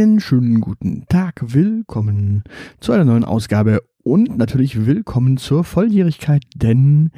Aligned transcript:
Einen 0.00 0.18
schönen 0.18 0.62
guten 0.62 1.04
Tag, 1.10 1.42
willkommen 1.52 2.42
zu 2.80 2.92
einer 2.92 3.04
neuen 3.04 3.22
Ausgabe 3.22 3.82
und 4.02 4.38
natürlich 4.38 4.86
willkommen 4.86 5.36
zur 5.36 5.62
Volljährigkeit, 5.62 6.42
denn 6.56 7.10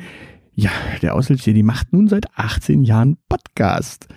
ja, 0.53 0.73
der 1.01 1.15
Aushilfsjedi 1.15 1.63
macht 1.63 1.93
nun 1.93 2.09
seit 2.09 2.37
18 2.37 2.83
Jahren 2.83 3.19
Podcast. 3.29 4.09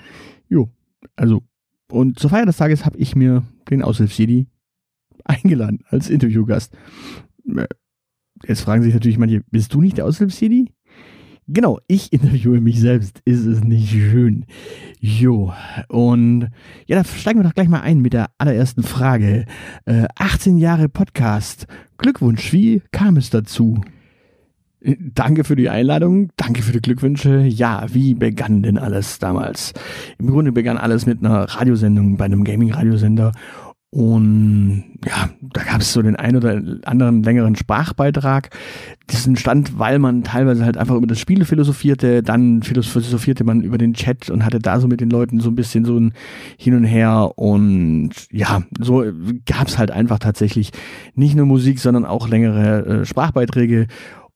Jo, 0.50 0.72
also 1.16 1.44
und 1.92 2.18
zur 2.18 2.32
Feier 2.32 2.48
des 2.48 2.58
Tages 2.58 2.88
habe 2.88 2.98
ich 2.98 3.16
mir 3.16 3.44
den 3.70 3.84
Aushilfsjedi 3.84 4.48
eingeladen 5.26 5.84
als 5.90 6.10
Interviewgast. 6.10 6.76
Äh, 7.48 7.68
jetzt 8.48 8.62
fragen 8.62 8.82
sich 8.82 8.96
natürlich 8.96 9.20
manche, 9.20 9.44
bist 9.52 9.76
du 9.76 9.82
nicht 9.82 10.00
der 10.00 10.08
Aushilfsjedi? 10.08 10.72
Genau, 11.48 11.80
ich 11.88 12.12
interviewe 12.14 12.60
mich 12.60 12.80
selbst. 12.80 13.22
Ist 13.26 13.46
es 13.46 13.64
nicht 13.64 13.90
schön? 13.90 14.46
Jo. 15.00 15.54
Und 15.88 16.50
ja, 16.88 16.96
da 16.96 17.04
steigen 17.04 17.40
wir 17.40 17.44
doch 17.44 17.54
gleich 17.54 17.70
mal 17.70 17.82
ein 17.82 18.02
mit 18.02 18.14
der 18.14 18.30
allerersten 18.38 18.84
Frage. 18.84 19.46
Äh, 19.86 20.06
18 20.18 20.58
Jahre 20.58 20.90
Podcast. 20.90 21.68
Glückwunsch, 21.98 22.52
wie 22.52 22.82
kam 22.92 23.18
es 23.18 23.30
dazu? 23.30 23.82
Äh, 24.82 24.96
danke 25.00 25.44
für 25.44 25.56
die 25.56 25.70
Einladung, 25.70 26.30
danke 26.36 26.64
für 26.64 26.72
die 26.72 26.82
Glückwünsche. 26.82 27.42
Ja, 27.42 27.86
wie 27.92 28.16
begann 28.16 28.64
denn 28.64 28.80
alles 28.80 29.20
damals? 29.20 29.74
Im 30.18 30.32
Grunde 30.32 30.52
begann 30.52 30.78
alles 30.78 31.06
mit 31.06 31.20
einer 31.20 31.44
Radiosendung 31.44 32.18
bei 32.18 32.26
einem 32.26 32.44
Gaming-Radiosender 32.44 33.32
und 33.96 34.84
ja, 35.06 35.30
da 35.40 35.64
gab 35.64 35.80
es 35.80 35.94
so 35.94 36.02
den 36.02 36.18
ein 36.18 36.36
oder 36.36 36.62
anderen 36.84 37.24
längeren 37.24 37.56
Sprachbeitrag. 37.56 38.50
Das 39.08 39.26
entstand, 39.26 39.80
weil 39.80 40.00
man 40.00 40.26
teilweise 40.26 40.66
halt 40.66 40.76
einfach 40.76 40.96
über 40.96 41.08
das 41.08 41.18
Spiel 41.18 41.46
philosophierte, 41.46 42.22
dann 42.22 42.62
philosophierte 42.62 43.46
man 43.46 43.62
über 43.62 43.78
den 43.78 43.94
Chat 43.94 44.30
und 44.30 44.44
hatte 44.44 44.60
da 44.60 44.82
so 44.82 44.90
mit 44.90 45.00
den 45.00 45.10
Leuten 45.10 45.40
so 45.40 45.50
ein 45.50 45.56
bisschen 45.56 45.86
so 45.86 45.98
ein 45.98 46.12
Hin 46.58 46.76
und 46.76 46.84
Her. 46.84 47.32
Und 47.38 48.10
ja, 48.34 48.64
so 48.78 49.06
gab 49.46 49.70
es 49.70 49.78
halt 49.78 49.92
einfach 49.92 50.20
tatsächlich 50.20 50.72
nicht 51.14 51.38
nur 51.38 51.46
Musik, 51.46 51.80
sondern 51.80 52.04
auch 52.04 52.28
längere 52.28 52.86
äh, 52.86 53.06
Sprachbeiträge. 53.06 53.88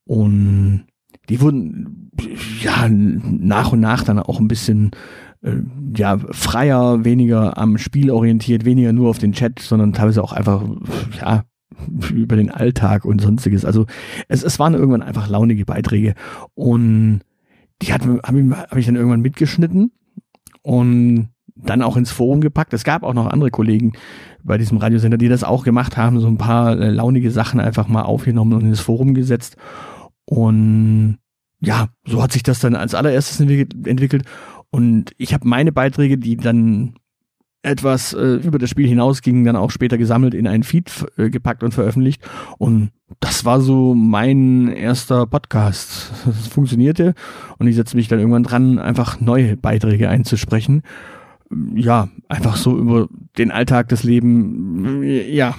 Und 0.06 0.86
die 1.28 1.41
wurden 1.41 2.12
ja 2.62 2.88
nach 2.88 3.73
und 3.73 3.81
nach 3.81 4.06
dann 4.06 4.19
auch 4.19 4.39
ein 4.39 4.47
bisschen 4.47 4.91
ja, 5.95 6.18
freier, 6.32 7.06
weniger 7.06 7.58
am 7.58 7.78
Spiel 7.78 8.12
orientiert, 8.12 8.66
weniger 8.66 8.92
nur 8.92 9.09
auf 9.09 9.20
den 9.20 9.32
Chat, 9.32 9.59
sondern 9.59 9.94
teilweise 9.94 10.23
auch 10.23 10.34
einfach, 10.34 10.64
ja, 11.20 11.44
über 12.12 12.36
den 12.36 12.52
Alltag 12.52 13.06
und 13.06 13.22
sonstiges. 13.22 13.64
Also 13.64 13.86
es, 14.28 14.44
es 14.44 14.59
waren 14.59 14.73
irgendwann 14.73 15.02
einfach 15.02 15.30
launige 15.30 15.66
Beiträge 15.66 16.14
und 16.56 17.22
die 17.81 17.94
habe 17.94 18.20
hab 18.22 18.76
ich 18.76 18.86
dann 18.86 18.96
irgendwann 18.96 19.22
mitgeschnitten 19.22 19.92
und 20.62 21.30
dann 21.56 21.81
auch 21.81 21.98
ins 21.98 22.12
Forum 22.12 22.42
gepackt. 22.42 22.74
Es 22.74 22.84
gab 22.84 23.03
auch 23.03 23.14
noch 23.14 23.28
andere 23.28 23.52
Kollegen 23.52 23.94
bei 24.44 24.58
diesem 24.58 24.78
Radiosender, 24.78 25.18
die 25.18 25.30
das 25.30 25.44
auch 25.44 25.64
gemacht 25.64 25.98
haben, 25.98 26.20
so 26.20 26.28
ein 26.28 26.38
paar 26.38 26.78
äh, 26.78 26.90
launige 26.90 27.31
Sachen 27.31 27.59
einfach 27.59 27.88
mal 27.88 28.03
aufgenommen 28.03 28.53
und 28.53 28.66
ins 28.66 28.80
Forum 28.80 29.14
gesetzt. 29.14 29.58
Und 30.26 31.18
ja, 31.62 31.90
so 32.06 32.24
hat 32.24 32.31
sich 32.31 32.44
das 32.44 32.59
dann 32.59 32.76
als 32.76 32.96
allererstes 32.96 33.40
entwickelt. 33.40 34.24
Und 34.72 35.12
ich 35.17 35.34
habe 35.34 35.48
meine 35.48 35.72
Beiträge, 35.72 36.17
die 36.17 36.38
dann 36.38 36.94
etwas 37.62 38.14
äh, 38.14 38.36
über 38.36 38.58
das 38.58 38.70
Spiel 38.70 38.88
hinausgingen, 38.88 39.44
dann 39.44 39.56
auch 39.56 39.72
später 39.72 39.98
gesammelt 39.98 40.34
in 40.34 40.48
einen 40.48 40.64
Feed 40.64 40.92
äh, 41.17 41.30
gepackt 41.30 41.64
und 41.64 41.73
veröffentlicht. 41.73 42.22
Und 42.58 42.92
das 43.20 43.44
war 43.44 43.59
so 43.59 43.94
mein 43.94 44.70
erster 44.70 45.25
Podcast. 45.25 46.12
Das 46.25 46.47
funktionierte 46.47 47.16
und 47.57 47.68
ich 47.68 47.75
setze 47.75 47.97
mich 47.97 48.07
dann 48.07 48.19
irgendwann 48.19 48.44
dran, 48.44 48.80
einfach 48.80 49.19
neue 49.19 49.57
Beiträge 49.57 50.09
einzusprechen. 50.09 50.84
Ja, 51.75 52.09
einfach 52.30 52.56
so 52.56 52.78
über 52.78 53.07
den 53.38 53.51
Alltag, 53.51 53.90
das 53.90 54.03
Leben. 54.03 55.03
Ja. 55.03 55.56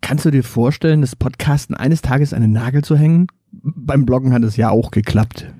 Kannst 0.00 0.24
du 0.24 0.30
dir 0.30 0.44
vorstellen, 0.44 1.02
das 1.02 1.16
Podcasten 1.16 1.74
eines 1.74 2.00
Tages 2.00 2.32
einen 2.32 2.52
Nagel 2.52 2.82
zu 2.82 2.96
hängen? 2.96 3.26
Beim 3.50 4.06
Bloggen 4.06 4.32
hat 4.32 4.44
es 4.44 4.56
ja 4.56 4.70
auch 4.70 4.90
geklappt 4.90 5.52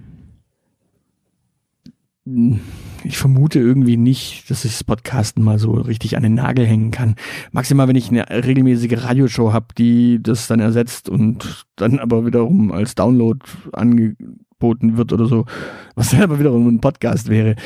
ich 3.05 3.19
vermute 3.19 3.59
irgendwie 3.59 3.97
nicht, 3.97 4.51
dass 4.51 4.65
ich 4.65 4.73
das 4.73 4.85
Podcasten 4.85 5.43
mal 5.43 5.59
so 5.59 5.73
richtig 5.73 6.17
an 6.17 6.23
den 6.23 6.35
Nagel 6.35 6.67
hängen 6.67 6.91
kann. 6.91 7.15
Maximal, 7.53 7.89
wenn 7.89 7.97
ich 7.97 8.11
eine 8.11 8.29
regelmäßige 8.29 9.05
Radioshow 9.05 9.53
habe, 9.53 9.69
die 9.77 10.23
das 10.23 10.47
dann 10.47 10.61
ersetzt 10.61 11.09
und 11.09 11.67
dann 11.77 11.99
aber 11.99 12.27
wiederum 12.27 12.73
als 12.73 12.95
Download 12.95 13.41
angeboten 13.73 14.97
wird 14.97 15.13
oder 15.13 15.27
so, 15.27 15.47
was 15.95 16.11
dann 16.11 16.23
aber 16.23 16.39
wiederum 16.39 16.69
ein 16.69 16.81
Podcast 16.81 17.29
wäre. 17.29 17.57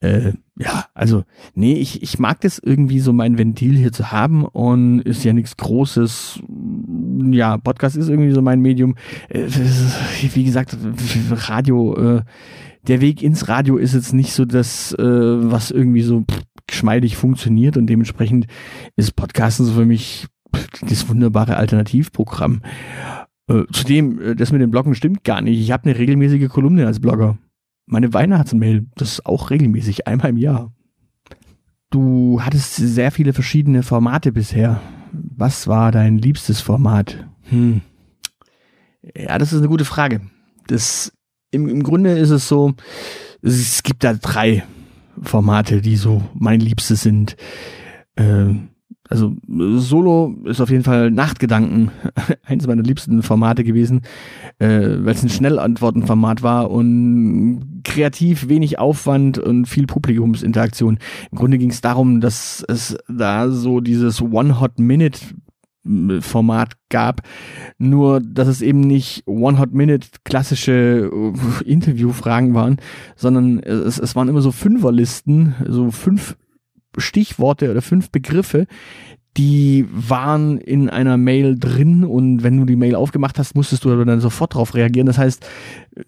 Äh, 0.00 0.34
ja, 0.58 0.86
also, 0.94 1.24
nee, 1.54 1.74
ich, 1.74 2.02
ich 2.02 2.18
mag 2.18 2.40
das 2.42 2.58
irgendwie 2.58 3.00
so 3.00 3.12
mein 3.12 3.38
Ventil 3.38 3.76
hier 3.76 3.92
zu 3.92 4.12
haben 4.12 4.44
und 4.44 5.00
ist 5.00 5.24
ja 5.24 5.32
nichts 5.32 5.56
Großes. 5.56 6.40
Ja, 7.30 7.56
Podcast 7.56 7.96
ist 7.96 8.08
irgendwie 8.08 8.32
so 8.32 8.42
mein 8.42 8.60
Medium. 8.60 8.94
Äh, 9.28 9.46
wie 10.34 10.44
gesagt, 10.44 10.76
Radio, 11.48 11.96
äh, 11.96 12.22
der 12.88 13.00
Weg 13.00 13.22
ins 13.22 13.48
Radio 13.48 13.76
ist 13.76 13.94
jetzt 13.94 14.12
nicht 14.12 14.32
so 14.32 14.44
das, 14.44 14.92
äh, 14.94 15.02
was 15.02 15.70
irgendwie 15.70 16.02
so 16.02 16.20
pff, 16.20 16.42
geschmeidig 16.66 17.16
funktioniert 17.16 17.76
und 17.76 17.86
dementsprechend 17.86 18.46
ist 18.96 19.16
Podcasten 19.16 19.66
so 19.66 19.74
für 19.74 19.86
mich 19.86 20.26
das 20.82 21.08
wunderbare 21.08 21.56
Alternativprogramm. 21.56 22.62
Äh, 23.48 23.64
zudem, 23.72 24.20
äh, 24.20 24.34
das 24.34 24.52
mit 24.52 24.60
den 24.60 24.70
Bloggen 24.70 24.94
stimmt 24.94 25.24
gar 25.24 25.40
nicht. 25.40 25.60
Ich 25.60 25.70
habe 25.70 25.88
eine 25.88 25.98
regelmäßige 25.98 26.48
Kolumne 26.48 26.86
als 26.86 27.00
Blogger. 27.00 27.38
Meine 27.86 28.12
Weihnachtsmail, 28.12 28.86
das 28.96 29.12
ist 29.12 29.26
auch 29.26 29.50
regelmäßig, 29.50 30.06
einmal 30.06 30.30
im 30.30 30.36
Jahr. 30.36 30.72
Du 31.90 32.40
hattest 32.42 32.74
sehr 32.74 33.12
viele 33.12 33.32
verschiedene 33.32 33.84
Formate 33.84 34.32
bisher. 34.32 34.80
Was 35.12 35.68
war 35.68 35.92
dein 35.92 36.18
liebstes 36.18 36.60
Format? 36.60 37.28
Hm. 37.42 37.80
Ja, 39.16 39.38
das 39.38 39.52
ist 39.52 39.60
eine 39.60 39.68
gute 39.68 39.84
Frage. 39.84 40.20
Das 40.66 41.12
im, 41.50 41.68
im 41.68 41.82
Grunde 41.82 42.18
ist 42.18 42.30
es 42.30 42.48
so, 42.48 42.74
es 43.42 43.82
gibt 43.82 44.04
da 44.04 44.14
drei 44.14 44.64
Formate, 45.22 45.80
die 45.80 45.96
so 45.96 46.22
mein 46.34 46.60
Liebstes 46.60 47.02
sind. 47.02 47.36
Äh, 48.16 48.54
also 49.08 49.36
Solo 49.46 50.36
ist 50.44 50.60
auf 50.60 50.70
jeden 50.70 50.82
Fall 50.82 51.10
Nachtgedanken 51.10 51.92
eins 52.42 52.66
meiner 52.66 52.82
liebsten 52.82 53.22
Formate 53.22 53.62
gewesen, 53.62 54.02
äh, 54.58 54.66
weil 54.68 55.14
es 55.14 55.22
ein 55.22 55.28
Schnellantwortenformat 55.28 56.42
war 56.42 56.70
und 56.70 57.82
kreativ, 57.84 58.48
wenig 58.48 58.78
Aufwand 58.78 59.38
und 59.38 59.66
viel 59.66 59.86
Publikumsinteraktion. 59.86 60.98
Im 61.30 61.38
Grunde 61.38 61.58
ging 61.58 61.70
es 61.70 61.80
darum, 61.80 62.20
dass 62.20 62.64
es 62.66 62.96
da 63.08 63.48
so 63.48 63.80
dieses 63.80 64.20
One-Hot-Minute 64.20 65.20
Format 66.20 66.74
gab. 66.88 67.22
Nur, 67.78 68.20
dass 68.20 68.48
es 68.48 68.62
eben 68.62 68.80
nicht 68.80 69.26
One-Hot-Minute 69.26 70.08
klassische 70.24 71.10
äh, 71.12 71.64
Interviewfragen 71.64 72.54
waren, 72.54 72.78
sondern 73.16 73.60
es, 73.60 73.98
es 73.98 74.16
waren 74.16 74.28
immer 74.28 74.42
so 74.42 74.52
Fünferlisten, 74.52 75.54
so 75.68 75.90
fünf 75.90 76.36
Stichworte 76.98 77.70
oder 77.70 77.82
fünf 77.82 78.10
Begriffe, 78.10 78.66
die 79.36 79.86
waren 79.90 80.58
in 80.58 80.88
einer 80.88 81.16
Mail 81.16 81.58
drin 81.58 82.04
und 82.04 82.42
wenn 82.42 82.58
du 82.58 82.64
die 82.64 82.76
Mail 82.76 82.94
aufgemacht 82.94 83.38
hast, 83.38 83.54
musstest 83.54 83.84
du 83.84 84.04
dann 84.04 84.20
sofort 84.20 84.54
darauf 84.54 84.74
reagieren. 84.74 85.06
Das 85.06 85.18
heißt, 85.18 85.46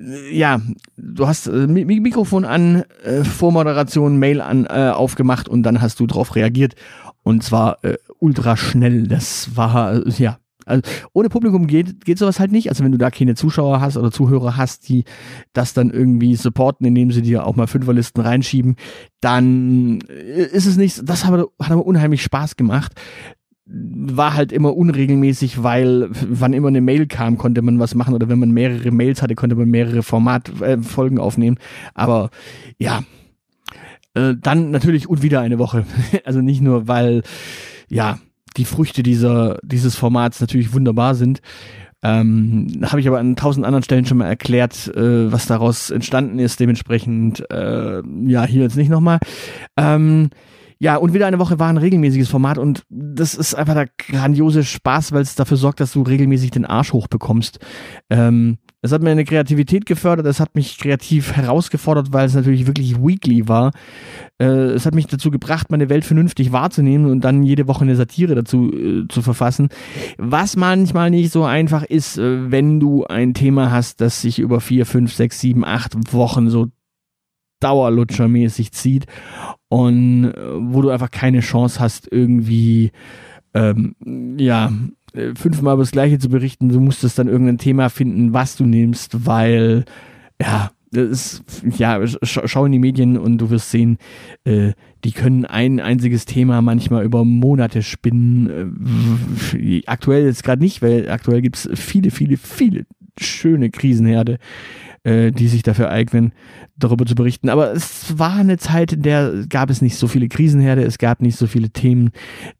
äh, 0.00 0.36
ja, 0.36 0.60
du 0.96 1.26
hast 1.26 1.46
äh, 1.46 1.66
Mikrofon 1.66 2.44
an, 2.44 2.84
äh, 3.04 3.24
Vormoderation, 3.24 4.18
Mail 4.18 4.40
an, 4.40 4.66
äh, 4.66 4.90
aufgemacht 4.90 5.48
und 5.48 5.62
dann 5.62 5.82
hast 5.82 6.00
du 6.00 6.06
darauf 6.06 6.36
reagiert 6.36 6.74
und 7.22 7.42
zwar 7.42 7.84
äh, 7.84 7.98
ultra 8.18 8.56
schnell. 8.56 9.06
Das 9.06 9.56
war, 9.56 10.06
ja, 10.18 10.38
also 10.68 10.82
ohne 11.12 11.28
Publikum 11.28 11.66
geht, 11.66 12.04
geht 12.04 12.18
sowas 12.18 12.38
halt 12.40 12.52
nicht. 12.52 12.68
Also 12.68 12.84
wenn 12.84 12.92
du 12.92 12.98
da 12.98 13.10
keine 13.10 13.34
Zuschauer 13.34 13.80
hast 13.80 13.96
oder 13.96 14.10
Zuhörer 14.10 14.56
hast, 14.56 14.88
die 14.88 15.04
das 15.52 15.74
dann 15.74 15.90
irgendwie 15.90 16.34
supporten, 16.36 16.86
indem 16.86 17.10
sie 17.10 17.22
dir 17.22 17.46
auch 17.46 17.56
mal 17.56 17.66
Fünferlisten 17.66 18.22
reinschieben, 18.22 18.76
dann 19.20 20.00
äh, 20.08 20.44
ist 20.44 20.66
es 20.66 20.76
nicht, 20.76 21.00
das 21.08 21.24
hat 21.24 21.32
aber, 21.32 21.48
hat 21.60 21.70
aber 21.70 21.86
unheimlich 21.86 22.22
Spaß 22.22 22.56
gemacht. 22.56 22.92
War 23.70 24.34
halt 24.34 24.52
immer 24.52 24.74
unregelmäßig, 24.76 25.62
weil 25.62 26.08
wann 26.10 26.54
immer 26.54 26.68
eine 26.68 26.80
Mail 26.80 27.06
kam, 27.06 27.36
konnte 27.36 27.60
man 27.60 27.78
was 27.78 27.94
machen 27.94 28.14
oder 28.14 28.28
wenn 28.28 28.38
man 28.38 28.50
mehrere 28.50 28.90
Mails 28.90 29.20
hatte, 29.20 29.34
konnte 29.34 29.56
man 29.56 29.68
mehrere 29.68 30.02
Formatfolgen 30.02 31.18
äh, 31.18 31.20
aufnehmen. 31.20 31.58
Aber 31.92 32.30
ja, 32.78 33.02
äh, 34.14 34.34
dann 34.40 34.70
natürlich 34.70 35.08
und 35.08 35.22
wieder 35.22 35.40
eine 35.40 35.58
Woche. 35.58 35.84
also 36.24 36.40
nicht 36.40 36.60
nur, 36.60 36.88
weil 36.88 37.22
ja 37.88 38.18
die 38.58 38.64
Früchte 38.64 39.02
dieser 39.02 39.58
dieses 39.62 39.96
Formats 39.96 40.40
natürlich 40.40 40.72
wunderbar 40.74 41.14
sind. 41.14 41.40
Ähm, 42.02 42.80
habe 42.84 43.00
ich 43.00 43.08
aber 43.08 43.18
an 43.18 43.34
tausend 43.34 43.66
anderen 43.66 43.82
Stellen 43.82 44.06
schon 44.06 44.18
mal 44.18 44.28
erklärt, 44.28 44.88
äh, 44.94 45.32
was 45.32 45.46
daraus 45.46 45.90
entstanden 45.90 46.38
ist. 46.38 46.60
Dementsprechend 46.60 47.44
äh, 47.50 48.02
ja 48.26 48.44
hier 48.44 48.62
jetzt 48.62 48.76
nicht 48.76 48.90
nochmal. 48.90 49.18
Ähm, 49.76 50.30
ja, 50.80 50.96
und 50.96 51.12
wieder 51.12 51.26
eine 51.26 51.40
Woche 51.40 51.58
war 51.58 51.68
ein 51.68 51.76
regelmäßiges 51.76 52.28
Format 52.28 52.56
und 52.56 52.84
das 52.88 53.34
ist 53.34 53.54
einfach 53.54 53.74
der 53.74 53.88
grandiose 53.98 54.62
Spaß, 54.62 55.10
weil 55.10 55.22
es 55.22 55.34
dafür 55.34 55.56
sorgt, 55.56 55.80
dass 55.80 55.92
du 55.92 56.02
regelmäßig 56.02 56.52
den 56.52 56.64
Arsch 56.64 56.92
hochbekommst. 56.92 57.58
Ähm, 58.10 58.58
Es 58.80 58.92
hat 58.92 59.02
meine 59.02 59.24
Kreativität 59.24 59.86
gefördert, 59.86 60.26
es 60.26 60.38
hat 60.38 60.54
mich 60.54 60.78
kreativ 60.78 61.32
herausgefordert, 61.32 62.12
weil 62.12 62.26
es 62.26 62.34
natürlich 62.34 62.68
wirklich 62.68 62.96
weekly 62.96 63.48
war. 63.48 63.72
Äh, 64.38 64.46
es 64.46 64.86
hat 64.86 64.94
mich 64.94 65.08
dazu 65.08 65.32
gebracht, 65.32 65.70
meine 65.70 65.88
Welt 65.88 66.04
vernünftig 66.04 66.52
wahrzunehmen 66.52 67.10
und 67.10 67.22
dann 67.22 67.42
jede 67.42 67.66
Woche 67.66 67.82
eine 67.82 67.96
Satire 67.96 68.36
dazu 68.36 68.72
äh, 68.72 69.08
zu 69.08 69.20
verfassen. 69.20 69.68
Was 70.16 70.54
manchmal 70.54 71.10
nicht 71.10 71.32
so 71.32 71.42
einfach 71.42 71.82
ist, 71.82 72.18
äh, 72.18 72.52
wenn 72.52 72.78
du 72.78 73.04
ein 73.04 73.34
Thema 73.34 73.72
hast, 73.72 74.00
das 74.00 74.22
sich 74.22 74.38
über 74.38 74.60
vier, 74.60 74.86
fünf, 74.86 75.12
sechs, 75.12 75.40
sieben, 75.40 75.64
acht 75.64 76.12
Wochen 76.12 76.48
so 76.48 76.68
dauerlutschermäßig 77.58 78.70
zieht 78.70 79.06
und 79.68 80.26
äh, 80.26 80.34
wo 80.56 80.82
du 80.82 80.90
einfach 80.90 81.10
keine 81.10 81.40
Chance 81.40 81.80
hast, 81.80 82.06
irgendwie 82.12 82.92
ähm, 83.54 83.96
ja 84.38 84.70
äh, 85.14 85.34
fünfmal 85.34 85.74
über 85.74 85.82
das 85.82 85.92
Gleiche 85.92 86.18
zu 86.18 86.28
berichten. 86.28 86.68
Du 86.68 86.80
musstest 86.80 87.18
dann 87.18 87.28
irgendein 87.28 87.58
Thema 87.58 87.88
finden, 87.88 88.32
was 88.32 88.56
du 88.56 88.64
nimmst, 88.64 89.26
weil 89.26 89.84
ja 90.40 90.70
das 90.90 91.42
ist, 91.42 91.42
ja, 91.78 92.00
schau 92.22 92.64
in 92.64 92.72
die 92.72 92.78
Medien 92.78 93.18
und 93.18 93.38
du 93.38 93.50
wirst 93.50 93.70
sehen, 93.70 93.98
äh, 94.44 94.72
die 95.04 95.12
können 95.12 95.44
ein 95.44 95.80
einziges 95.80 96.24
Thema 96.24 96.62
manchmal 96.62 97.04
über 97.04 97.24
Monate 97.24 97.82
spinnen. 97.82 98.80
Äh, 99.52 99.82
aktuell 99.86 100.24
jetzt 100.24 100.44
gerade 100.44 100.62
nicht, 100.62 100.80
weil 100.80 101.10
aktuell 101.10 101.42
gibt's 101.42 101.68
viele, 101.74 102.10
viele, 102.10 102.36
viele 102.36 102.86
schöne 103.20 103.70
Krisenherde, 103.70 104.38
äh, 105.04 105.30
die 105.30 105.48
sich 105.48 105.62
dafür 105.62 105.90
eignen, 105.90 106.32
darüber 106.76 107.06
zu 107.06 107.14
berichten. 107.14 107.48
Aber 107.48 107.72
es 107.72 108.18
war 108.18 108.36
eine 108.36 108.58
Zeit, 108.58 108.92
in 108.92 109.02
der 109.02 109.46
gab 109.48 109.70
es 109.70 109.82
nicht 109.82 109.96
so 109.96 110.06
viele 110.06 110.28
Krisenherde, 110.28 110.82
es 110.82 110.98
gab 110.98 111.20
nicht 111.20 111.36
so 111.36 111.46
viele 111.46 111.70
Themen, 111.70 112.10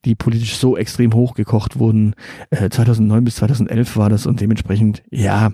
die 0.05 0.15
politisch 0.15 0.57
so 0.57 0.77
extrem 0.77 1.15
hochgekocht 1.15 1.79
wurden. 1.79 2.15
Äh, 2.51 2.71
2009 2.71 3.25
bis 3.25 3.37
2011 3.37 3.97
war 3.97 4.09
das 4.09 4.27
und 4.27 4.41
dementsprechend, 4.41 5.03
ja. 5.11 5.53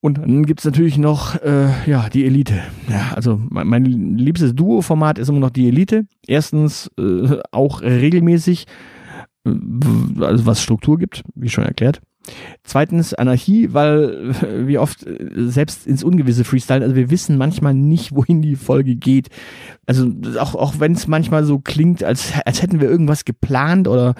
Und 0.00 0.18
dann 0.18 0.46
gibt's 0.46 0.64
natürlich 0.64 0.96
noch 0.96 1.40
äh, 1.42 1.70
ja 1.86 2.08
die 2.08 2.24
Elite. 2.24 2.62
Ja, 2.88 3.12
also 3.14 3.40
mein, 3.48 3.66
mein 3.66 3.84
liebstes 4.16 4.54
Duo-Format 4.54 5.18
ist 5.18 5.28
immer 5.28 5.40
noch 5.40 5.50
die 5.50 5.66
Elite. 5.66 6.06
Erstens 6.26 6.88
äh, 6.98 7.38
auch 7.50 7.82
regelmäßig, 7.82 8.66
äh, 9.44 9.50
also 10.20 10.46
was 10.46 10.62
Struktur 10.62 10.98
gibt, 10.98 11.24
wie 11.34 11.48
schon 11.48 11.64
erklärt. 11.64 12.00
Zweitens 12.62 13.14
Anarchie, 13.14 13.72
weil 13.72 14.34
wir 14.66 14.82
oft 14.82 15.06
äh, 15.06 15.28
selbst 15.34 15.86
ins 15.86 16.04
Ungewisse 16.04 16.44
freestylen. 16.44 16.82
Also 16.82 16.96
wir 16.96 17.10
wissen 17.10 17.38
manchmal 17.38 17.74
nicht, 17.74 18.14
wohin 18.14 18.42
die 18.42 18.56
Folge 18.56 18.96
geht. 18.96 19.28
Also 19.86 20.10
auch, 20.38 20.54
auch 20.54 20.80
wenn 20.80 20.92
es 20.92 21.06
manchmal 21.06 21.44
so 21.44 21.58
klingt, 21.58 22.04
als, 22.04 22.32
als 22.44 22.62
hätten 22.62 22.80
wir 22.80 22.90
irgendwas 22.90 23.24
geplant 23.24 23.88
oder 23.88 24.14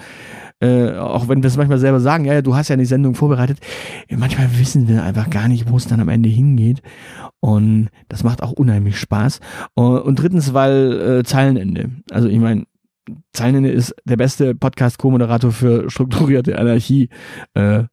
äh, 0.61 0.91
auch 0.93 1.29
wenn 1.29 1.41
wir 1.41 1.47
es 1.47 1.57
manchmal 1.57 1.79
selber 1.79 1.99
sagen, 1.99 2.25
ja, 2.25 2.41
du 2.41 2.55
hast 2.55 2.67
ja 2.67 2.75
die 2.75 2.85
Sendung 2.85 3.15
vorbereitet. 3.15 3.59
Manchmal 4.09 4.49
wissen 4.59 4.87
wir 4.87 5.03
einfach 5.03 5.29
gar 5.29 5.47
nicht, 5.47 5.69
wo 5.69 5.77
es 5.77 5.87
dann 5.87 6.01
am 6.01 6.09
Ende 6.09 6.29
hingeht. 6.29 6.81
Und 7.39 7.89
das 8.09 8.23
macht 8.23 8.43
auch 8.43 8.51
unheimlich 8.51 8.99
Spaß. 8.99 9.39
Und, 9.75 9.99
und 9.99 10.19
drittens, 10.19 10.53
weil 10.53 11.19
äh, 11.19 11.23
Zeilenende. 11.23 11.91
Also 12.11 12.27
ich 12.27 12.39
meine, 12.39 12.65
Zeilenende 13.33 13.71
ist 13.71 13.95
der 14.05 14.17
beste 14.17 14.53
Podcast-Co-Moderator 14.53 15.51
für 15.51 15.89
strukturierte 15.89 16.57
Anarchie. 16.57 17.09
Äh, 17.53 17.85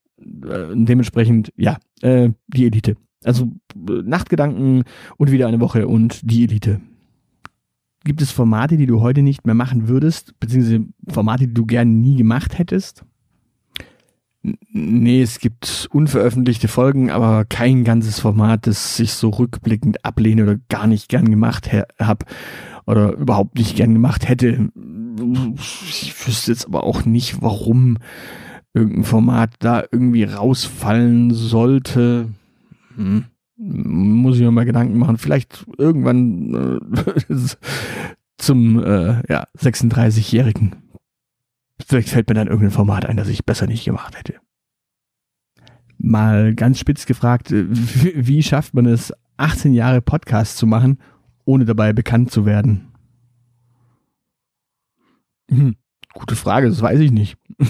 äh, 0.48 0.74
dementsprechend, 0.74 1.52
ja, 1.56 1.78
äh, 2.02 2.30
die 2.48 2.66
Elite. 2.66 2.96
Also 3.24 3.52
äh, 3.88 4.02
Nachtgedanken 4.04 4.84
und 5.16 5.30
wieder 5.30 5.46
eine 5.46 5.60
Woche 5.60 5.88
und 5.88 6.20
die 6.30 6.44
Elite. 6.44 6.80
Gibt 8.04 8.22
es 8.22 8.30
Formate, 8.30 8.76
die 8.76 8.86
du 8.86 9.00
heute 9.00 9.22
nicht 9.22 9.46
mehr 9.46 9.54
machen 9.54 9.88
würdest, 9.88 10.38
beziehungsweise 10.38 10.84
Formate, 11.08 11.48
die 11.48 11.54
du 11.54 11.66
gerne 11.66 11.90
nie 11.90 12.16
gemacht 12.16 12.58
hättest? 12.58 13.04
Nee, 14.70 15.22
es 15.22 15.40
gibt 15.40 15.88
unveröffentlichte 15.90 16.68
Folgen, 16.68 17.10
aber 17.10 17.44
kein 17.44 17.82
ganzes 17.82 18.20
Format, 18.20 18.68
das 18.68 19.00
ich 19.00 19.12
so 19.12 19.30
rückblickend 19.30 20.04
ablehne 20.04 20.44
oder 20.44 20.56
gar 20.68 20.86
nicht 20.86 21.08
gern 21.08 21.28
gemacht 21.28 21.70
habe 21.98 22.24
oder 22.86 23.12
überhaupt 23.14 23.58
nicht 23.58 23.74
gern 23.74 23.92
gemacht 23.92 24.28
hätte. 24.28 24.68
Ich 25.88 26.14
wüsste 26.26 26.52
jetzt 26.52 26.66
aber 26.66 26.84
auch 26.84 27.04
nicht, 27.04 27.42
warum 27.42 27.98
irgendein 28.76 29.04
Format 29.04 29.54
da 29.58 29.84
irgendwie 29.90 30.24
rausfallen 30.24 31.32
sollte. 31.32 32.28
Hm. 32.94 33.24
Muss 33.56 34.36
ich 34.36 34.42
mir 34.42 34.50
mal 34.50 34.66
Gedanken 34.66 34.98
machen. 34.98 35.16
Vielleicht 35.16 35.66
irgendwann 35.78 36.80
äh, 36.90 37.34
zum 38.36 38.84
äh, 38.84 39.22
ja, 39.32 39.46
36-Jährigen. 39.58 40.76
Vielleicht 41.86 42.10
fällt 42.10 42.28
mir 42.28 42.34
dann 42.34 42.48
irgendein 42.48 42.70
Format 42.70 43.06
ein, 43.06 43.16
das 43.16 43.28
ich 43.28 43.46
besser 43.46 43.66
nicht 43.66 43.86
gemacht 43.86 44.16
hätte. 44.18 44.34
Mal 45.98 46.54
ganz 46.54 46.78
spitz 46.78 47.06
gefragt, 47.06 47.50
äh, 47.50 47.64
wie, 47.70 48.42
schafft 48.42 48.74
man 48.74 48.84
es, 48.84 49.12
18 49.38 49.72
Jahre 49.72 50.02
Podcast 50.02 50.58
zu 50.58 50.66
machen, 50.66 50.98
ohne 51.46 51.64
dabei 51.64 51.94
bekannt 51.94 52.30
zu 52.30 52.44
werden? 52.44 52.92
Hm. 55.50 55.76
Gute 56.18 56.34
Frage, 56.34 56.68
das 56.68 56.82
weiß 56.82 57.00
ich 57.00 57.12
nicht. 57.12 57.36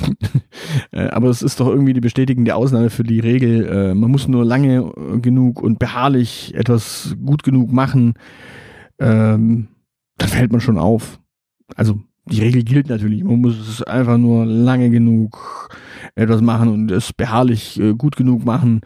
Äh, 0.93 1.09
aber 1.09 1.29
es 1.29 1.43
ist 1.43 1.61
doch 1.61 1.69
irgendwie 1.69 1.93
die 1.93 2.01
bestätigende 2.01 2.55
Ausnahme 2.55 2.91
für 2.91 3.03
die 3.03 3.21
Regel. 3.21 3.67
Äh, 3.67 3.95
man 3.95 4.11
muss 4.11 4.29
nur 4.29 4.45
lange 4.45 4.93
genug 5.21 5.63
und 5.63 5.79
beharrlich 5.79 6.55
etwas 6.55 7.17
gut 7.25 7.43
genug 7.43 7.73
machen, 7.73 8.15
ähm, 8.99 9.69
dann 10.19 10.29
fällt 10.29 10.53
man 10.53 10.61
schon 10.61 10.79
auf. 10.79 11.21
Also 11.77 12.01
die 12.27 12.41
Regel 12.41 12.65
gilt 12.65 12.89
natürlich. 12.89 13.23
Man 13.23 13.41
muss 13.41 13.59
es 13.59 13.83
einfach 13.83 14.19
nur 14.19 14.45
lange 14.45 14.91
genug 14.91 15.71
etwas 16.15 16.41
machen 16.41 16.69
und 16.69 16.91
es 16.91 17.13
beharrlich 17.13 17.79
äh, 17.81 17.95
gut 17.95 18.17
genug 18.17 18.45
machen. 18.45 18.81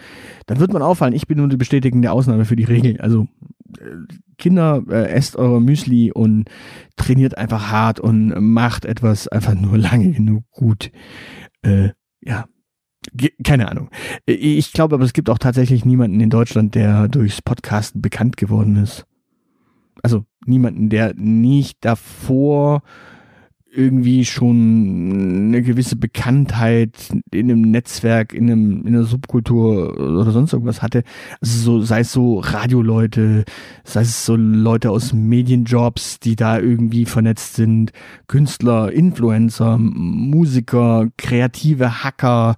Dann 0.47 0.61
wird 0.61 0.73
man 0.73 0.83
auffallen. 0.83 1.15
Ich 1.15 1.27
bin 1.27 1.39
nur 1.39 1.49
die 1.49 1.57
bestätigende 1.57 2.13
Ausnahme 2.13 2.45
für 2.45 2.57
die 2.57 2.65
Regel. 2.65 3.01
Also 3.01 3.29
Kinder, 4.39 4.83
äh, 4.89 5.09
esst 5.11 5.37
eure 5.37 5.61
Müsli 5.61 6.13
und 6.13 6.49
trainiert 6.97 7.37
einfach 7.37 7.71
hart 7.71 8.01
und 8.01 8.29
macht 8.41 8.85
etwas 8.85 9.29
einfach 9.29 9.55
nur 9.55 9.79
lange 9.79 10.13
genug 10.13 10.45
gut. 10.51 10.91
Äh, 11.63 11.91
ja, 12.21 12.47
keine 13.45 13.69
Ahnung. 13.69 13.91
Äh, 14.27 14.33
ich 14.33 14.73
glaube 14.73 14.95
aber, 14.95 15.05
es 15.05 15.13
gibt 15.13 15.31
auch 15.31 15.39
tatsächlich 15.39 15.85
niemanden 15.85 16.21
in 16.21 16.31
Deutschland, 16.31 16.75
der 16.75 17.09
durchs 17.09 17.43
Podcasten 17.43 18.01
bekannt 18.03 18.37
geworden 18.37 18.77
ist. 18.77 19.07
Also 20.03 20.25
niemanden, 20.47 20.89
der 20.89 21.15
nicht 21.15 21.85
davor 21.85 22.83
irgendwie 23.73 24.25
schon 24.25 25.47
eine 25.49 25.63
gewisse 25.63 25.97
Bekanntheit 25.97 26.91
in 27.31 27.51
einem 27.51 27.71
Netzwerk, 27.71 28.35
in, 28.35 28.51
einem, 28.51 28.87
in 28.87 28.95
einer 28.95 29.05
Subkultur 29.05 29.99
oder 29.99 30.31
sonst 30.33 30.53
irgendwas 30.53 30.83
hatte. 30.83 31.05
Also 31.41 31.59
so, 31.59 31.81
sei 31.81 32.01
es 32.01 32.13
so 32.13 32.39
Radioleute, 32.41 33.45
sei 33.85 34.01
es 34.03 34.25
so 34.25 34.35
Leute 34.37 34.91
aus 34.91 35.13
Medienjobs, 35.13 36.19
die 36.19 36.37
da 36.37 36.59
irgendwie 36.59 37.05
vernetzt 37.05 37.55
sind, 37.55 37.93
Künstler, 38.27 38.93
Influencer, 38.93 39.79
Musiker, 39.79 41.09
kreative 41.17 42.03
Hacker. 42.03 42.57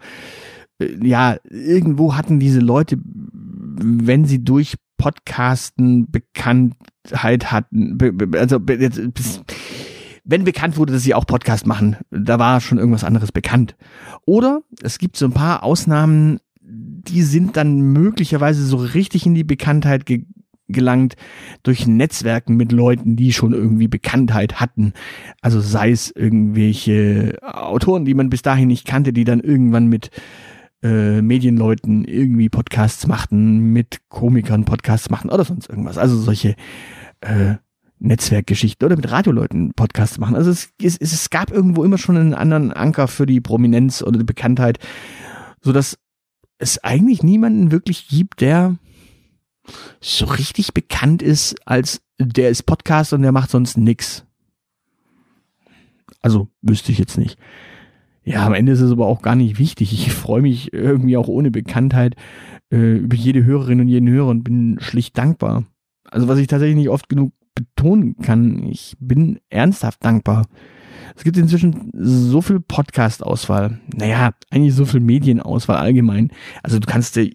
Äh, 0.79 1.07
ja, 1.07 1.37
irgendwo 1.51 2.17
hatten 2.17 2.41
diese 2.41 2.61
Leute, 2.61 2.99
wenn 3.05 4.25
sie 4.25 4.43
durch 4.43 4.77
Podcasten 4.97 6.11
Bekanntheit 6.11 7.51
hatten, 7.51 7.99
also 8.37 8.59
jetzt, 8.69 9.01
wenn 10.25 10.45
bekannt 10.45 10.77
wurde, 10.77 10.93
dass 10.93 11.03
sie 11.03 11.15
auch 11.15 11.27
Podcast 11.27 11.67
machen, 11.67 11.97
da 12.11 12.39
war 12.39 12.61
schon 12.61 12.79
irgendwas 12.79 13.05
anderes 13.05 13.33
bekannt. 13.33 13.77
Oder 14.25 14.63
es 14.83 14.99
gibt 14.99 15.17
so 15.17 15.27
ein 15.27 15.33
paar 15.33 15.63
Ausnahmen, 15.63 16.39
die 16.61 17.23
sind 17.23 17.57
dann 17.57 17.81
möglicherweise 17.81 18.65
so 18.65 18.77
richtig 18.77 19.27
in 19.27 19.35
die 19.35 19.45
Bekanntheit 19.45 20.07
ge 20.07 20.25
gelangt 20.69 21.17
durch 21.65 21.87
Netzwerken 21.87 22.57
mit 22.57 22.73
Leuten, 22.73 23.15
die 23.15 23.35
schon 23.35 23.53
irgendwie 23.53 23.89
Bekanntheit 23.89 24.59
hatten. 24.59 24.95
Also 25.43 25.61
sei 25.61 25.91
es 25.91 26.11
irgendwelche 26.11 27.37
Autoren, 27.43 28.07
die 28.07 28.15
man 28.15 28.31
bis 28.31 28.41
dahin 28.41 28.69
nicht 28.69 28.87
kannte, 28.87 29.13
die 29.13 29.25
dann 29.25 29.41
irgendwann 29.41 29.89
mit 29.89 30.11
äh, 30.83 31.21
Medienleuten 31.21 32.05
irgendwie 32.05 32.49
Podcasts 32.49 33.07
machten, 33.07 33.73
mit 33.73 34.01
Komikern 34.09 34.65
Podcasts 34.65 35.11
machten 35.11 35.29
oder 35.29 35.45
sonst 35.45 35.69
irgendwas. 35.69 35.99
Also 35.99 36.17
solche 36.17 36.57
äh, 37.21 37.57
Netzwerkgeschichten 38.03 38.85
oder 38.85 38.97
mit 38.97 39.11
Radioleuten 39.11 39.73
Podcasts 39.75 40.19
machen. 40.19 40.37
Also 40.37 40.51
es, 40.51 40.71
es, 40.83 40.99
es 41.01 41.31
gab 41.31 41.51
irgendwo 41.51 41.85
immer 41.85 41.99
schon 41.99 42.17
einen 42.17 42.35
anderen 42.35 42.73
Anker 42.73 43.09
für 43.09 43.27
die 43.27 43.41
Prominenz 43.41 44.03
oder 44.03 44.19
die 44.19 44.25
Bekanntheit, 44.25 44.79
so 45.61 45.73
dass 45.73 45.99
es 46.59 46.83
eigentlich 46.83 47.23
niemanden 47.23 47.71
wirklich 47.71 48.09
gibt, 48.09 48.41
der 48.41 48.77
so 50.01 50.27
richtig 50.27 50.75
bekannt 50.75 51.23
ist, 51.23 51.57
als 51.67 52.03
der 52.19 52.51
ist 52.51 52.65
Podcast 52.65 53.13
und 53.13 53.23
der 53.23 53.33
macht 53.33 53.51
sonst 53.51 53.77
nix. 53.77 54.25
Also 56.21 56.49
wüsste 56.61 56.93
ich 56.93 56.99
jetzt 56.99 57.19
nicht. 57.19 57.39
Ja, 58.25 58.47
am 58.47 58.55
Ende 58.55 58.73
ist 58.73 58.81
es 58.81 58.93
aber 58.93 59.07
auch 59.07 59.23
gar 59.23 59.35
nicht 59.35 59.59
wichtig. 59.59 59.93
Ich 59.93 60.13
freue 60.13 60.43
mich 60.43 60.73
irgendwie 60.73 61.17
auch 61.17 61.29
ohne 61.29 61.51
Bekanntheit 61.51 62.15
äh, 62.71 62.97
über 62.99 63.17
jede 63.17 63.45
Hörerin 63.45 63.81
und 63.81 63.89
jeden 63.89 64.09
Hörer 64.09 64.29
und 64.29 64.45
bin 64.45 64.79
schlicht 64.81 65.19
dankbar. 65.19 65.65
Also 66.05 66.29
was 66.29 66.39
ich 66.39 66.47
tatsächlich 66.47 66.77
nicht 66.77 66.89
oft 66.89 67.09
genug 67.09 67.33
betonen 67.55 68.17
kann, 68.19 68.63
ich 68.65 68.97
bin 68.99 69.41
ernsthaft 69.51 70.05
dankbar. 70.05 70.47
Es 71.17 71.25
gibt 71.25 71.37
inzwischen 71.37 71.91
so 71.95 72.41
viel 72.41 72.61
Podcast-Auswahl. 72.61 73.81
Naja, 73.95 74.33
eigentlich 74.51 74.75
so 74.75 74.85
viel 74.85 75.01
Medienauswahl 75.01 75.77
allgemein. 75.77 76.31
Also 76.63 76.79
du 76.79 76.87
kannst 76.87 77.17
dir 77.17 77.31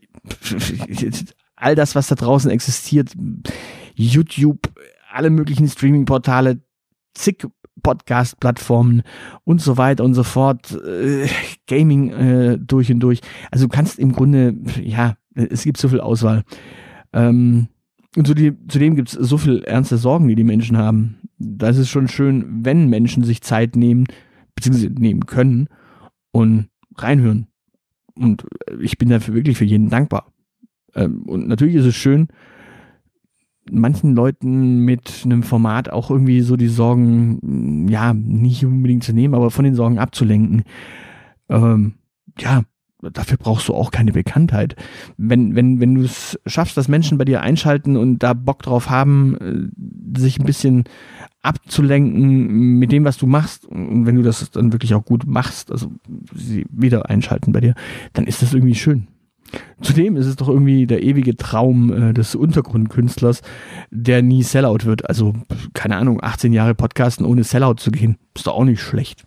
all 1.55 1.75
das, 1.75 1.95
was 1.95 2.07
da 2.07 2.15
draußen 2.15 2.49
existiert, 2.49 3.13
YouTube, 3.95 4.71
alle 5.11 5.29
möglichen 5.29 5.67
Streaming-Portale, 5.67 6.61
zig 7.13 7.47
Podcast-Plattformen 7.83 9.03
und 9.43 9.61
so 9.61 9.77
weiter 9.77 10.03
und 10.03 10.13
so 10.13 10.23
fort, 10.23 10.71
äh, 10.71 11.27
Gaming 11.67 12.09
äh, 12.09 12.57
durch 12.57 12.91
und 12.91 12.99
durch. 12.99 13.21
Also 13.51 13.65
du 13.65 13.69
kannst 13.69 13.99
im 13.99 14.13
Grunde, 14.13 14.55
ja, 14.81 15.15
es 15.35 15.63
gibt 15.63 15.77
so 15.77 15.89
viel 15.89 16.01
Auswahl. 16.01 16.43
Ähm, 17.13 17.67
und 18.17 18.25
zudem 18.25 18.95
gibt 18.95 19.09
es 19.09 19.13
so 19.13 19.37
viel 19.37 19.63
ernste 19.63 19.99
Sorgen, 19.99 20.27
die 20.27 20.33
die 20.33 20.43
Menschen 20.43 20.75
haben. 20.75 21.17
Da 21.37 21.69
ist 21.69 21.77
es 21.77 21.87
schon 21.87 22.07
schön, 22.07 22.65
wenn 22.65 22.89
Menschen 22.89 23.23
sich 23.23 23.43
Zeit 23.43 23.75
nehmen, 23.75 24.05
beziehungsweise 24.55 24.91
nehmen 24.91 25.27
können 25.27 25.67
und 26.31 26.69
reinhören. 26.95 27.45
Und 28.15 28.47
ich 28.81 28.97
bin 28.97 29.09
dafür 29.09 29.35
wirklich 29.35 29.55
für 29.55 29.65
jeden 29.65 29.89
dankbar. 29.89 30.33
Ähm, 30.95 31.25
und 31.27 31.47
natürlich 31.47 31.75
ist 31.75 31.85
es 31.85 31.95
schön, 31.95 32.29
manchen 33.69 34.15
Leuten 34.15 34.79
mit 34.79 35.21
einem 35.23 35.43
Format 35.43 35.89
auch 35.89 36.09
irgendwie 36.09 36.41
so 36.41 36.57
die 36.57 36.69
Sorgen, 36.69 37.87
ja, 37.87 38.15
nicht 38.15 38.65
unbedingt 38.65 39.03
zu 39.03 39.13
nehmen, 39.13 39.35
aber 39.35 39.51
von 39.51 39.63
den 39.63 39.75
Sorgen 39.75 39.99
abzulenken. 39.99 40.63
Ähm, 41.49 41.93
ja, 42.39 42.63
dafür 43.11 43.37
brauchst 43.37 43.67
du 43.67 43.73
auch 43.73 43.91
keine 43.91 44.11
Bekanntheit. 44.11 44.75
Wenn, 45.17 45.55
wenn, 45.55 45.79
wenn 45.79 45.95
du 45.95 46.03
es 46.03 46.39
schaffst, 46.45 46.77
dass 46.77 46.87
Menschen 46.87 47.17
bei 47.17 47.25
dir 47.25 47.41
einschalten 47.41 47.97
und 47.97 48.19
da 48.19 48.33
Bock 48.33 48.63
drauf 48.63 48.89
haben, 48.89 49.37
äh, 49.37 50.19
sich 50.19 50.39
ein 50.39 50.45
bisschen 50.45 50.85
abzulenken 51.41 52.77
mit 52.77 52.91
dem, 52.91 53.05
was 53.05 53.17
du 53.17 53.27
machst, 53.27 53.65
und 53.65 54.05
wenn 54.05 54.15
du 54.15 54.21
das 54.21 54.49
dann 54.51 54.73
wirklich 54.73 54.93
auch 54.93 55.05
gut 55.05 55.25
machst, 55.25 55.71
also 55.71 55.91
sie 56.33 56.65
wieder 56.69 57.09
einschalten 57.09 57.51
bei 57.51 57.61
dir, 57.61 57.75
dann 58.13 58.25
ist 58.25 58.41
das 58.41 58.53
irgendwie 58.53 58.75
schön. 58.75 59.07
Zudem 59.81 60.17
ist 60.17 60.25
es 60.25 60.35
doch 60.35 60.49
irgendwie 60.49 60.87
der 60.87 61.03
ewige 61.03 61.37
Traum 61.37 61.93
äh, 61.93 62.13
des 62.13 62.35
Untergrundkünstlers, 62.35 63.41
der 63.91 64.21
nie 64.21 64.43
Sellout 64.43 64.79
wird. 64.83 65.07
Also, 65.09 65.33
keine 65.73 65.95
Ahnung, 65.95 66.19
18 66.21 66.51
Jahre 66.51 66.75
Podcasten 66.75 67.25
ohne 67.25 67.43
Sellout 67.43 67.75
zu 67.75 67.91
gehen, 67.91 68.17
ist 68.35 68.47
doch 68.47 68.55
auch 68.55 68.65
nicht 68.65 68.81
schlecht. 68.81 69.25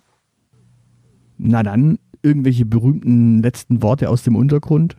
Na 1.38 1.62
dann, 1.62 1.98
irgendwelche 2.22 2.66
berühmten 2.66 3.42
letzten 3.42 3.82
Worte 3.82 4.08
aus 4.08 4.22
dem 4.22 4.36
Untergrund? 4.36 4.96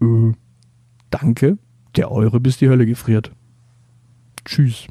Äh, 0.00 0.32
danke, 1.10 1.58
der 1.96 2.10
Eure 2.10 2.40
bis 2.40 2.58
die 2.58 2.68
Hölle 2.68 2.86
gefriert. 2.86 3.32
Tschüss. 4.44 4.86